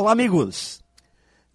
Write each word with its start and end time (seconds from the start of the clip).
Olá, 0.00 0.12
amigos! 0.12 0.80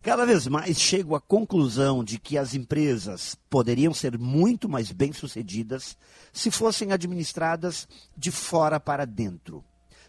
Cada 0.01 0.25
vez 0.25 0.47
mais 0.47 0.77
chego 0.77 1.15
à 1.15 1.21
conclusão 1.21 2.03
de 2.03 2.19
que 2.19 2.37
as 2.37 2.53
empresas 2.53 3.37
poderiam 3.49 3.93
ser 3.93 4.19
muito 4.19 4.67
mais 4.67 4.91
bem-sucedidas 4.91 5.95
se 6.33 6.51
fossem 6.51 6.91
administradas 6.91 7.87
de 8.17 8.31
fora 8.31 8.81
para 8.81 9.05
dentro, 9.05 9.63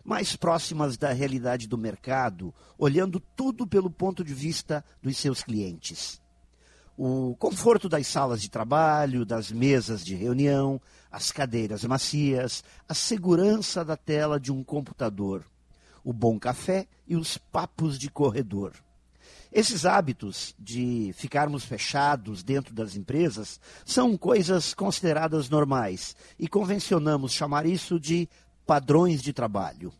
mais 0.05 0.35
próximas 0.35 0.97
da 0.97 1.13
realidade 1.13 1.69
do 1.69 1.79
mercado, 1.79 2.53
olhando 2.77 3.21
tudo 3.37 3.69
pelo 3.69 3.89
ponto 3.89 4.25
de 4.25 4.35
vista 4.35 4.85
dos 5.01 5.17
seus 5.17 5.45
clientes. 5.45 6.21
O 6.99 7.37
conforto 7.37 7.89
das 7.89 8.09
salas 8.09 8.43
de 8.43 8.51
trabalho, 8.51 9.25
das 9.25 9.53
mesas 9.53 10.05
de 10.05 10.17
reunião, 10.17 10.81
as 11.09 11.31
cadeiras 11.31 11.85
macias, 11.85 12.65
a 12.89 12.95
segurança 12.95 13.85
da 13.85 13.97
tela 13.97 14.41
de 14.41 14.51
um 14.51 14.65
computador, 14.65 15.47
o 16.05 16.13
bom 16.13 16.39
café 16.39 16.87
e 17.09 17.17
os 17.17 17.39
papos 17.39 17.99
de 17.99 18.11
corredor. 18.11 18.75
Esses 19.51 19.87
hábitos 19.87 20.55
de 20.59 21.13
ficarmos 21.15 21.65
fechados 21.65 22.43
dentro 22.43 22.75
das 22.75 22.97
empresas 22.97 23.61
são 23.87 24.17
coisas 24.17 24.75
consideradas 24.75 25.49
normais 25.49 26.15
e 26.39 26.49
convencionamos 26.49 27.33
chamar 27.33 27.65
isso 27.65 27.99
de 27.99 28.29
padrões 28.67 29.23
de 29.23 29.33
trabalho. 29.33 29.93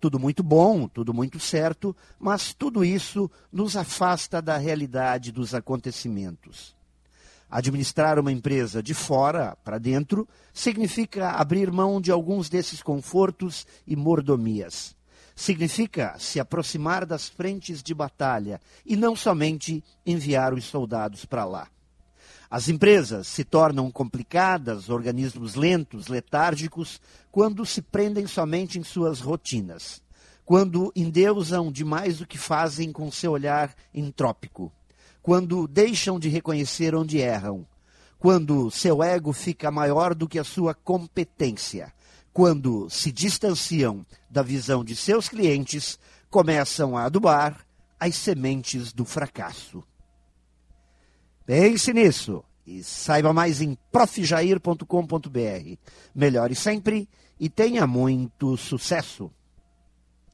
Tudo 0.00 0.18
muito 0.18 0.42
bom, 0.42 0.88
tudo 0.88 1.14
muito 1.14 1.38
certo, 1.38 1.96
mas 2.18 2.52
tudo 2.52 2.84
isso 2.84 3.30
nos 3.52 3.76
afasta 3.76 4.42
da 4.42 4.56
realidade 4.56 5.30
dos 5.30 5.54
acontecimentos. 5.54 6.76
Administrar 7.48 8.18
uma 8.18 8.32
empresa 8.32 8.82
de 8.82 8.94
fora 8.94 9.56
para 9.64 9.78
dentro 9.78 10.28
significa 10.52 11.30
abrir 11.30 11.70
mão 11.70 12.00
de 12.00 12.10
alguns 12.10 12.48
desses 12.48 12.82
confortos 12.82 13.64
e 13.86 13.94
mordomias 13.94 14.97
significa 15.38 16.16
se 16.18 16.40
aproximar 16.40 17.06
das 17.06 17.28
frentes 17.28 17.80
de 17.80 17.94
batalha 17.94 18.60
e 18.84 18.96
não 18.96 19.14
somente 19.14 19.84
enviar 20.04 20.52
os 20.52 20.64
soldados 20.64 21.24
para 21.24 21.44
lá. 21.44 21.68
As 22.50 22.68
empresas 22.68 23.28
se 23.28 23.44
tornam 23.44 23.88
complicadas, 23.88 24.88
organismos 24.88 25.54
lentos, 25.54 26.08
letárgicos, 26.08 27.00
quando 27.30 27.64
se 27.64 27.80
prendem 27.80 28.26
somente 28.26 28.80
em 28.80 28.82
suas 28.82 29.20
rotinas, 29.20 30.02
quando 30.44 30.92
endeusam 30.96 31.70
demais 31.70 32.20
o 32.20 32.26
que 32.26 32.36
fazem 32.36 32.90
com 32.90 33.08
seu 33.08 33.30
olhar 33.30 33.72
entrópico, 33.94 34.72
quando 35.22 35.68
deixam 35.68 36.18
de 36.18 36.28
reconhecer 36.28 36.96
onde 36.96 37.18
erram, 37.18 37.64
quando 38.18 38.72
seu 38.72 39.04
ego 39.04 39.32
fica 39.32 39.70
maior 39.70 40.16
do 40.16 40.26
que 40.26 40.40
a 40.40 40.44
sua 40.44 40.74
competência, 40.74 41.92
quando 42.38 42.88
se 42.88 43.10
distanciam 43.10 44.06
da 44.30 44.44
visão 44.44 44.84
de 44.84 44.94
seus 44.94 45.28
clientes, 45.28 45.98
começam 46.30 46.96
a 46.96 47.02
adubar 47.02 47.66
as 47.98 48.14
sementes 48.14 48.92
do 48.92 49.04
fracasso. 49.04 49.82
Pense 51.44 51.92
nisso 51.92 52.44
e 52.64 52.80
saiba 52.84 53.32
mais 53.32 53.60
em 53.60 53.76
profjair.com.br. 53.90 55.78
Melhore 56.14 56.54
sempre 56.54 57.08
e 57.40 57.48
tenha 57.48 57.88
muito 57.88 58.56
sucesso! 58.56 59.32